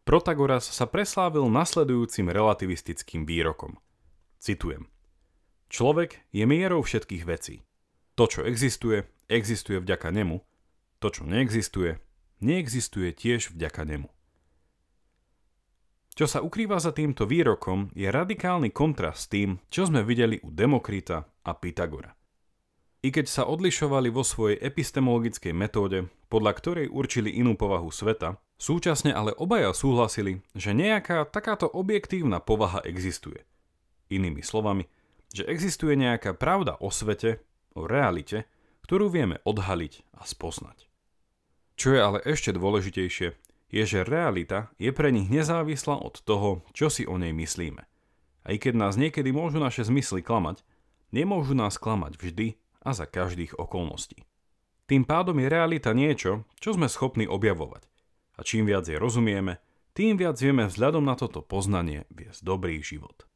Protagoras 0.04 0.68
sa 0.68 0.84
preslávil 0.84 1.48
nasledujúcim 1.48 2.28
relativistickým 2.28 3.24
výrokom. 3.24 3.80
Citujem– 4.38 4.91
Človek 5.72 6.20
je 6.36 6.44
mierou 6.44 6.84
všetkých 6.84 7.24
vecí. 7.24 7.64
To, 8.20 8.28
čo 8.28 8.44
existuje, 8.44 9.08
existuje 9.32 9.80
vďaka 9.80 10.12
nemu. 10.12 10.44
To, 11.00 11.08
čo 11.08 11.24
neexistuje, 11.24 11.96
neexistuje 12.44 13.16
tiež 13.16 13.56
vďaka 13.56 13.88
nemu. 13.88 14.12
Čo 16.12 16.28
sa 16.28 16.44
ukrýva 16.44 16.76
za 16.76 16.92
týmto 16.92 17.24
výrokom 17.24 17.88
je 17.96 18.12
radikálny 18.12 18.76
kontrast 18.76 19.26
s 19.26 19.32
tým, 19.32 19.64
čo 19.72 19.88
sme 19.88 20.04
videli 20.04 20.44
u 20.44 20.52
Demokrita 20.52 21.24
a 21.24 21.52
Pythagora. 21.56 22.20
I 23.02 23.10
keď 23.10 23.32
sa 23.32 23.48
odlišovali 23.48 24.12
vo 24.12 24.28
svojej 24.28 24.60
epistemologickej 24.60 25.56
metóde, 25.56 26.12
podľa 26.28 26.52
ktorej 26.60 26.92
určili 26.92 27.32
inú 27.32 27.56
povahu 27.56 27.88
sveta, 27.90 28.36
súčasne 28.60 29.16
ale 29.16 29.32
obaja 29.40 29.72
súhlasili, 29.72 30.44
že 30.52 30.76
nejaká 30.76 31.24
takáto 31.32 31.72
objektívna 31.72 32.44
povaha 32.44 32.84
existuje. 32.84 33.48
Inými 34.12 34.44
slovami, 34.44 34.86
že 35.32 35.48
existuje 35.48 35.96
nejaká 35.96 36.36
pravda 36.36 36.76
o 36.80 36.92
svete, 36.92 37.44
o 37.76 37.88
realite, 37.88 38.48
ktorú 38.84 39.08
vieme 39.08 39.40
odhaliť 39.48 40.20
a 40.20 40.28
spoznať. 40.28 40.92
Čo 41.80 41.96
je 41.96 42.00
ale 42.00 42.20
ešte 42.28 42.52
dôležitejšie, 42.54 43.28
je, 43.72 43.84
že 43.88 44.04
realita 44.04 44.68
je 44.76 44.92
pre 44.92 45.16
nich 45.16 45.32
nezávislá 45.32 45.96
od 45.96 46.20
toho, 46.22 46.68
čo 46.76 46.92
si 46.92 47.08
o 47.08 47.16
nej 47.16 47.32
myslíme. 47.32 47.88
Aj 48.44 48.56
keď 48.60 48.74
nás 48.76 49.00
niekedy 49.00 49.32
môžu 49.32 49.64
naše 49.64 49.88
zmysly 49.88 50.20
klamať, 50.20 50.68
nemôžu 51.16 51.56
nás 51.56 51.80
klamať 51.80 52.20
vždy 52.20 52.48
a 52.84 52.92
za 52.92 53.08
každých 53.08 53.56
okolností. 53.56 54.28
Tým 54.92 55.08
pádom 55.08 55.40
je 55.40 55.48
realita 55.48 55.96
niečo, 55.96 56.44
čo 56.60 56.76
sme 56.76 56.92
schopní 56.92 57.24
objavovať. 57.24 57.88
A 58.36 58.44
čím 58.44 58.68
viac 58.68 58.84
jej 58.84 59.00
rozumieme, 59.00 59.64
tým 59.96 60.20
viac 60.20 60.36
vieme 60.36 60.68
vzhľadom 60.68 61.08
na 61.08 61.16
toto 61.16 61.40
poznanie 61.40 62.04
viesť 62.12 62.44
dobrý 62.44 62.84
život. 62.84 63.31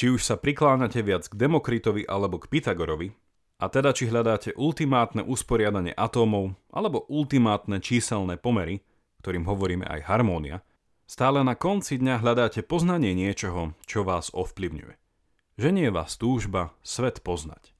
Či 0.00 0.16
už 0.16 0.24
sa 0.24 0.40
prikláňate 0.40 1.04
viac 1.04 1.28
k 1.28 1.36
Demokritovi 1.36 2.08
alebo 2.08 2.40
k 2.40 2.48
Pythagorovi, 2.48 3.12
a 3.60 3.68
teda 3.68 3.92
či 3.92 4.08
hľadáte 4.08 4.56
ultimátne 4.56 5.20
usporiadanie 5.20 5.92
atómov 5.92 6.56
alebo 6.72 7.04
ultimátne 7.12 7.84
číselné 7.84 8.40
pomery, 8.40 8.80
ktorým 9.20 9.44
hovoríme 9.44 9.84
aj 9.84 10.08
harmónia, 10.08 10.64
stále 11.04 11.44
na 11.44 11.52
konci 11.52 12.00
dňa 12.00 12.16
hľadáte 12.16 12.64
poznanie 12.64 13.12
niečoho, 13.12 13.76
čo 13.84 14.00
vás 14.00 14.32
ovplyvňuje. 14.32 14.96
Ženie 15.60 15.92
vás 15.92 16.16
túžba 16.16 16.72
svet 16.80 17.20
poznať. 17.20 17.76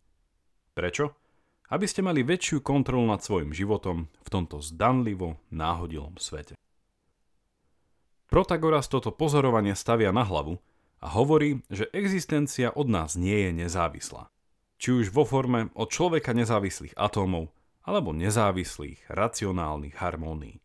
Prečo? 0.77 1.17
Aby 1.73 1.89
ste 1.89 2.05
mali 2.05 2.21
väčšiu 2.21 2.61
kontrolu 2.61 3.09
nad 3.09 3.25
svojim 3.25 3.57
životom 3.57 4.13
v 4.21 4.29
tomto 4.29 4.61
zdanlivo 4.61 5.41
náhodilom 5.49 6.21
svete. 6.21 6.53
Protagoras 8.29 8.93
toto 8.93 9.09
pozorovanie 9.09 9.73
stavia 9.73 10.13
na 10.13 10.29
hlavu 10.29 10.61
a 11.01 11.07
hovorí, 11.17 11.65
že 11.73 11.89
existencia 11.97 12.73
od 12.77 12.89
nás 12.93 13.17
nie 13.17 13.49
je 13.49 13.51
nezávislá. 13.57 14.29
Či 14.81 15.05
už 15.05 15.07
vo 15.13 15.25
forme 15.29 15.73
od 15.77 15.89
človeka 15.93 16.33
nezávislých 16.33 16.97
atómov 16.97 17.53
alebo 17.85 18.13
nezávislých 18.13 19.09
racionálnych 19.09 19.97
harmónií. 19.97 20.61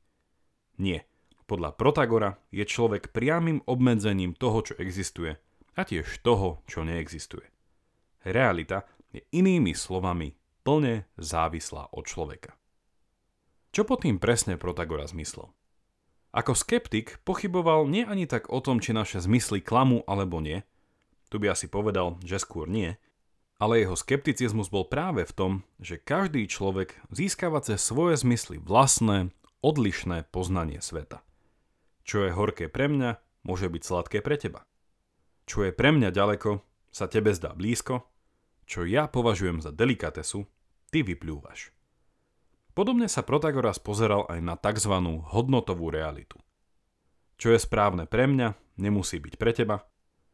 Nie. 0.80 1.08
Podľa 1.46 1.78
Protagora 1.78 2.42
je 2.50 2.66
človek 2.66 3.14
priamým 3.14 3.62
obmedzením 3.70 4.34
toho, 4.34 4.66
čo 4.66 4.74
existuje 4.82 5.38
a 5.78 5.82
tiež 5.86 6.26
toho, 6.26 6.66
čo 6.66 6.82
neexistuje. 6.82 7.46
Realita 8.26 8.90
je 9.14 9.22
inými 9.30 9.78
slovami 9.78 10.34
plne 10.66 11.06
závislá 11.22 11.94
od 11.94 12.04
človeka. 12.10 12.58
Čo 13.70 13.86
po 13.86 14.00
tým 14.02 14.18
presne 14.18 14.58
Protagora 14.58 15.06
zmyslel? 15.06 15.54
Ako 16.36 16.52
skeptik 16.52 17.24
pochyboval 17.24 17.88
nie 17.88 18.04
ani 18.04 18.28
tak 18.28 18.52
o 18.52 18.60
tom, 18.60 18.84
či 18.84 18.92
naše 18.92 19.24
zmysly 19.24 19.64
klamú 19.64 20.04
alebo 20.04 20.44
nie, 20.44 20.68
tu 21.32 21.40
by 21.40 21.56
asi 21.56 21.72
povedal, 21.72 22.20
že 22.28 22.44
skôr 22.44 22.68
nie, 22.68 23.00
ale 23.56 23.80
jeho 23.80 23.96
skepticizmus 23.96 24.68
bol 24.68 24.84
práve 24.84 25.24
v 25.24 25.32
tom, 25.32 25.52
že 25.80 25.96
každý 25.96 26.44
človek 26.52 27.00
získava 27.08 27.64
cez 27.64 27.80
svoje 27.80 28.20
zmysly 28.20 28.60
vlastné, 28.60 29.32
odlišné 29.64 30.28
poznanie 30.28 30.84
sveta. 30.84 31.24
Čo 32.04 32.28
je 32.28 32.36
horké 32.36 32.68
pre 32.68 32.92
mňa, 32.92 33.16
môže 33.48 33.72
byť 33.72 33.82
sladké 33.88 34.20
pre 34.20 34.36
teba. 34.36 34.68
Čo 35.48 35.64
je 35.64 35.72
pre 35.72 35.96
mňa 35.96 36.12
ďaleko, 36.12 36.60
sa 36.92 37.08
tebe 37.08 37.32
zdá 37.32 37.56
blízko, 37.56 38.12
čo 38.68 38.84
ja 38.84 39.08
považujem 39.08 39.64
za 39.64 39.72
delikatesu, 39.72 40.44
ty 40.92 41.00
vyplúvaš. 41.00 41.75
Podobne 42.76 43.08
sa 43.08 43.24
Protagoras 43.24 43.80
pozeral 43.80 44.28
aj 44.28 44.40
na 44.44 44.60
tzv. 44.60 44.92
hodnotovú 45.32 45.88
realitu. 45.88 46.36
Čo 47.40 47.56
je 47.56 47.60
správne 47.64 48.04
pre 48.04 48.28
mňa, 48.28 48.52
nemusí 48.76 49.16
byť 49.16 49.34
pre 49.40 49.56
teba. 49.56 49.88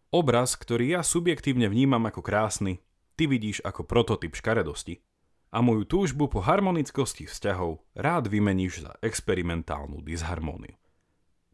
Obraz, 0.10 0.58
ktorý 0.58 0.98
ja 0.98 1.02
subjektívne 1.06 1.70
vnímam 1.70 2.02
ako 2.10 2.26
krásny, 2.26 2.82
ty 3.14 3.30
vidíš 3.30 3.62
ako 3.62 3.86
prototyp 3.86 4.34
škaredosti 4.34 5.06
a 5.54 5.62
moju 5.62 5.86
túžbu 5.86 6.34
po 6.34 6.42
harmonickosti 6.42 7.30
vzťahov 7.30 7.86
rád 7.94 8.26
vymeníš 8.26 8.90
za 8.90 8.92
experimentálnu 9.06 10.02
disharmóniu. 10.02 10.74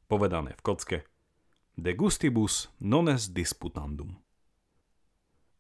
Povedané 0.08 0.56
v 0.56 0.62
kocke, 0.63 1.00
de 1.75 1.91
gustibus 2.00 2.72
non 2.79 3.12
est 3.12 3.36
disputandum. 3.36 4.15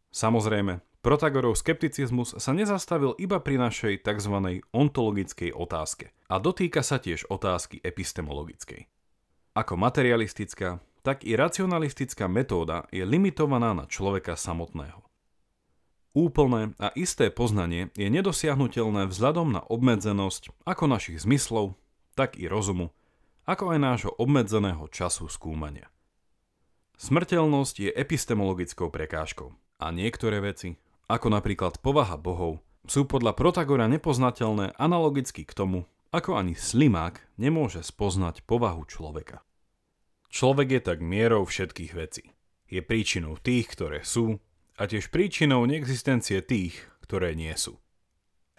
Samozrejme, 0.07 0.79
Protagorov 1.07 1.55
skepticizmus 1.55 2.35
sa 2.35 2.51
nezastavil 2.51 3.15
iba 3.15 3.39
pri 3.39 3.55
našej 3.55 4.03
tzv. 4.03 4.59
ontologickej 4.75 5.55
otázke 5.55 6.11
a 6.27 6.35
dotýka 6.35 6.83
sa 6.83 6.99
tiež 6.99 7.31
otázky 7.31 7.79
epistemologickej. 7.79 8.91
Ako 9.55 9.79
materialistická, 9.79 10.83
tak 11.07 11.23
i 11.23 11.39
racionalistická 11.39 12.27
metóda 12.27 12.91
je 12.91 13.07
limitovaná 13.07 13.71
na 13.71 13.87
človeka 13.87 14.35
samotného. 14.35 14.99
Úplné 16.11 16.75
a 16.75 16.91
isté 16.99 17.31
poznanie 17.31 17.87
je 17.95 18.11
nedosiahnutelné 18.11 19.07
vzhľadom 19.07 19.55
na 19.55 19.63
obmedzenosť 19.63 20.51
ako 20.67 20.91
našich 20.91 21.23
zmyslov, 21.23 21.79
tak 22.19 22.35
i 22.35 22.51
rozumu, 22.51 22.91
ako 23.47 23.71
aj 23.71 23.79
nášho 23.79 24.11
obmedzeného 24.19 24.91
času 24.91 25.31
skúmania. 25.31 25.87
Smrteľnosť 26.99 27.75
je 27.79 27.95
epistemologickou 27.95 28.91
prekážkou 28.91 29.55
a 29.79 29.87
niektoré 29.95 30.43
veci, 30.43 30.75
ako 31.07 31.27
napríklad 31.31 31.79
povaha 31.79 32.19
bohov, 32.19 32.59
sú 32.87 33.03
podľa 33.03 33.35
Protagora 33.35 33.87
nepoznateľné 33.91 34.75
analogicky 34.79 35.43
k 35.43 35.51
tomu, 35.51 35.83
ako 36.15 36.39
ani 36.39 36.55
slimák 36.55 37.19
nemôže 37.35 37.83
spoznať 37.83 38.47
povahu 38.47 38.87
človeka. 38.87 39.43
Človek 40.31 40.67
je 40.79 40.81
tak 40.83 40.99
mierou 41.03 41.43
všetkých 41.43 41.93
vecí. 41.95 42.31
Je 42.67 42.83
príčinou 42.83 43.39
tých, 43.39 43.67
ktoré 43.71 44.03
sú, 44.03 44.39
a 44.77 44.85
tiež 44.85 45.09
príčinou 45.09 45.65
neexistencie 45.65 46.43
tých, 46.45 46.77
ktoré 47.03 47.33
nie 47.33 47.51
sú. 47.57 47.79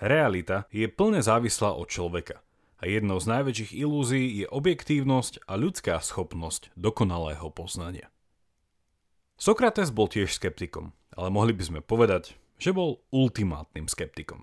Realita 0.01 0.67
je 0.73 0.89
plne 0.91 1.23
závislá 1.23 1.75
od 1.75 1.87
človeka 1.87 2.43
a 2.79 2.87
jednou 2.87 3.19
z 3.19 3.27
najväčších 3.27 3.73
ilúzií 3.75 4.43
je 4.43 4.47
objektívnosť 4.47 5.47
a 5.51 5.59
ľudská 5.59 5.99
schopnosť 5.99 6.71
dokonalého 6.79 7.51
poznania. 7.51 8.11
Sokrates 9.39 9.95
bol 9.95 10.11
tiež 10.11 10.35
skeptikom, 10.35 10.91
ale 11.15 11.31
mohli 11.31 11.55
by 11.55 11.63
sme 11.63 11.81
povedať, 11.81 12.35
že 12.59 12.75
bol 12.75 13.07
ultimátnym 13.15 13.87
skeptikom. 13.87 14.43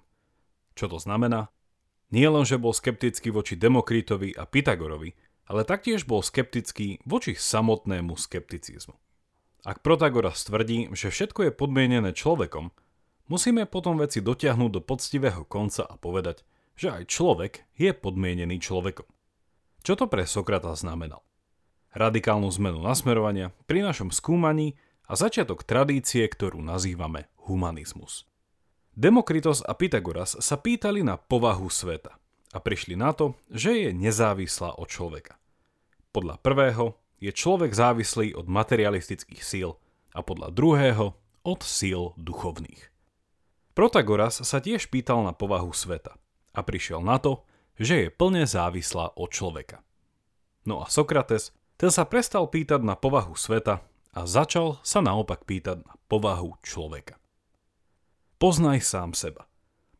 Čo 0.71 0.87
to 0.87 1.03
znamená? 1.03 1.51
Nie 2.15 2.31
len, 2.31 2.47
že 2.47 2.55
bol 2.55 2.71
skeptický 2.71 3.27
voči 3.27 3.59
Demokritovi 3.59 4.31
a 4.39 4.47
Pythagorovi, 4.47 5.11
ale 5.51 5.67
taktiež 5.67 6.07
bol 6.07 6.23
skeptický 6.23 7.03
voči 7.03 7.35
samotnému 7.35 8.15
skepticizmu. 8.15 8.95
Ak 9.67 9.83
Protagoras 9.83 10.47
tvrdí, 10.47 10.87
že 10.95 11.11
všetko 11.11 11.49
je 11.49 11.51
podmienené 11.51 12.15
človekom, 12.15 12.71
musíme 13.27 13.67
potom 13.67 13.99
veci 13.99 14.23
dotiahnuť 14.23 14.71
do 14.71 14.79
poctivého 14.79 15.43
konca 15.43 15.83
a 15.83 15.99
povedať, 15.99 16.47
že 16.79 16.95
aj 16.95 17.11
človek 17.11 17.67
je 17.75 17.91
podmienený 17.91 18.63
človekom. 18.63 19.11
Čo 19.83 19.99
to 19.99 20.05
pre 20.07 20.23
Sokrata 20.23 20.71
znamenal? 20.71 21.19
Radikálnu 21.95 22.47
zmenu 22.47 22.79
nasmerovania 22.79 23.51
pri 23.67 23.83
našom 23.83 24.11
skúmaní 24.11 24.79
a 25.05 25.13
začiatok 25.13 25.65
tradície, 25.65 26.25
ktorú 26.25 26.62
nazývame 26.62 27.29
humanizmus. 27.45 28.25
Demokritos 28.95 29.59
a 29.62 29.75
Pythagoras 29.75 30.39
sa 30.39 30.55
pýtali 30.55 31.03
na 31.03 31.19
povahu 31.19 31.67
sveta 31.67 32.15
a 32.55 32.57
prišli 32.63 32.95
na 32.95 33.12
to, 33.12 33.35
že 33.51 33.75
je 33.75 33.89
nezávislá 33.91 34.79
od 34.79 34.88
človeka. 34.88 35.35
Podľa 36.15 36.39
prvého 36.39 36.95
je 37.19 37.35
človek 37.35 37.75
závislý 37.75 38.31
od 38.39 38.47
materialistických 38.47 39.43
síl 39.43 39.75
a 40.15 40.24
podľa 40.24 40.55
druhého 40.55 41.12
od 41.43 41.59
síl 41.62 42.15
duchovných. 42.15 42.88
Protagoras 43.75 44.39
sa 44.39 44.63
tiež 44.63 44.88
pýtal 44.88 45.27
na 45.27 45.35
povahu 45.35 45.75
sveta 45.75 46.15
a 46.55 46.59
prišiel 46.63 47.03
na 47.03 47.19
to, 47.19 47.43
že 47.75 48.07
je 48.07 48.15
plne 48.15 48.47
závislá 48.47 49.19
od 49.19 49.27
človeka. 49.27 49.83
No 50.63 50.79
a 50.79 50.88
Sokrates, 50.88 51.51
ten 51.75 51.91
sa 51.91 52.07
prestal 52.07 52.47
pýtať 52.47 52.79
na 52.79 52.95
povahu 52.95 53.35
sveta 53.35 53.83
a 54.15 54.24
začal 54.24 54.79
sa 54.81 55.03
naopak 55.03 55.43
pýtať 55.43 55.84
na 55.84 55.93
povahu 56.07 56.55
človeka. 56.63 57.19
Poznaj 58.39 58.82
sám 58.82 59.12
seba. 59.12 59.45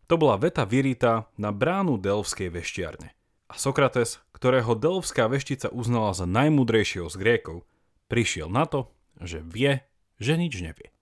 To 0.08 0.16
bola 0.16 0.40
veta 0.40 0.64
vyrita 0.64 1.28
na 1.36 1.52
bránu 1.52 2.00
Delvskej 2.00 2.48
veštiarne. 2.48 3.12
A 3.52 3.54
Sokrates, 3.60 4.24
ktorého 4.32 4.74
Delvská 4.74 5.28
veštica 5.28 5.70
uznala 5.70 6.16
za 6.16 6.24
najmudrejšieho 6.26 7.12
z 7.12 7.16
Grékov, 7.20 7.68
prišiel 8.10 8.50
na 8.50 8.66
to, 8.66 8.90
že 9.22 9.44
vie, 9.44 9.84
že 10.18 10.40
nič 10.40 10.64
nevie. 10.64 10.96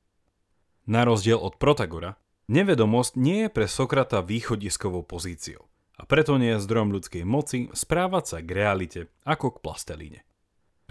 Na 0.84 1.08
rozdiel 1.08 1.40
od 1.40 1.56
Protagora, 1.56 2.20
nevedomosť 2.52 3.14
nie 3.16 3.48
je 3.48 3.50
pre 3.54 3.68
Sokrata 3.72 4.20
východiskovou 4.20 5.06
pozíciou 5.06 5.70
a 5.98 6.04
preto 6.04 6.36
nie 6.42 6.58
je 6.58 6.64
zdrojom 6.64 6.92
ľudskej 6.92 7.24
moci 7.24 7.70
správať 7.72 8.24
sa 8.26 8.38
k 8.42 8.50
realite 8.52 9.00
ako 9.24 9.56
k 9.56 9.62
plastelíne. 9.62 10.20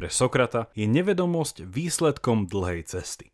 Pre 0.02 0.10
Sokrata 0.10 0.66
je 0.74 0.82
nevedomosť 0.90 1.62
výsledkom 1.62 2.50
dlhej 2.50 2.90
cesty. 2.90 3.30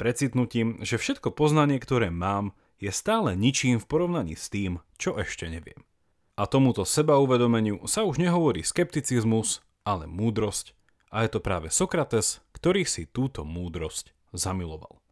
Precitnutím, 0.00 0.80
že 0.80 0.96
všetko 0.96 1.36
poznanie, 1.36 1.76
ktoré 1.76 2.08
mám, 2.08 2.56
je 2.80 2.88
stále 2.88 3.36
ničím 3.36 3.76
v 3.76 3.84
porovnaní 3.84 4.32
s 4.32 4.48
tým, 4.48 4.80
čo 4.96 5.20
ešte 5.20 5.52
neviem. 5.52 5.84
A 6.32 6.48
tomuto 6.48 6.88
sebauvedomeniu 6.88 7.84
sa 7.84 8.08
už 8.08 8.24
nehovorí 8.24 8.64
skepticizmus, 8.64 9.60
ale 9.84 10.08
múdrosť, 10.08 10.72
a 11.12 11.28
je 11.28 11.36
to 11.36 11.44
práve 11.44 11.68
Sokrates, 11.68 12.40
ktorý 12.56 12.88
si 12.88 13.04
túto 13.04 13.44
múdrosť 13.44 14.16
zamiloval. 14.32 15.04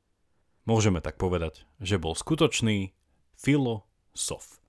Môžeme 0.65 1.05
tak 1.05 1.21
povedať, 1.21 1.69
že 1.77 2.01
bol 2.01 2.17
skutočný 2.17 2.97
filosof. 3.37 4.65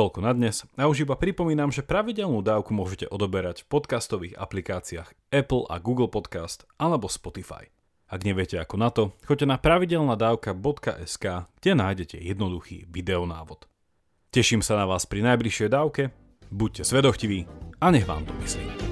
Toľko 0.00 0.24
na 0.24 0.32
dnes 0.32 0.64
a 0.80 0.88
už 0.88 1.04
iba 1.04 1.12
pripomínam, 1.12 1.68
že 1.68 1.84
pravidelnú 1.84 2.40
dávku 2.40 2.72
môžete 2.72 3.04
odoberať 3.12 3.68
v 3.68 3.76
podcastových 3.76 4.32
aplikáciách 4.32 5.12
Apple 5.28 5.68
a 5.68 5.76
Google 5.76 6.08
Podcast 6.08 6.64
alebo 6.80 7.04
Spotify. 7.04 7.68
Ak 8.08 8.24
neviete 8.24 8.56
ako 8.56 8.80
na 8.80 8.88
to, 8.88 9.12
choďte 9.28 9.44
na 9.44 9.60
pravidelnadavka.sk, 9.60 11.24
kde 11.60 11.72
nájdete 11.76 12.16
jednoduchý 12.16 12.88
videonávod. 12.88 13.68
Teším 14.32 14.64
sa 14.64 14.80
na 14.80 14.88
vás 14.88 15.04
pri 15.04 15.20
najbližšej 15.20 15.68
dávke, 15.68 16.16
buďte 16.48 16.88
svedochtiví 16.88 17.44
a 17.84 17.92
nech 17.92 18.08
vám 18.08 18.24
to 18.24 18.32
myslí. 18.40 18.89